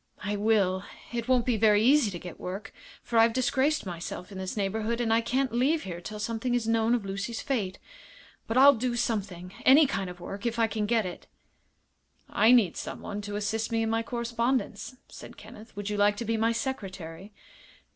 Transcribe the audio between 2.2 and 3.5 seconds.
work, for I've